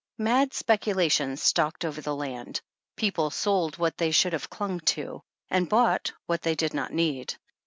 Mad 0.17 0.51
speculation 0.51 1.37
stalked 1.37 1.85
over 1.85 2.01
the 2.01 2.15
land. 2.15 2.59
People 2.95 3.29
sold 3.29 3.77
what 3.77 3.97
they 3.99 4.09
should 4.09 4.33
have 4.33 4.49
clung 4.49 4.79
to, 4.79 5.21
and 5.51 5.69
bought 5.69 6.11
what 6.25 6.41
they 6.41 6.55
did 6.55 6.73
not 6.73 6.91
need. 6.91 7.35